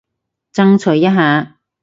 [0.51, 1.59] 爭取一下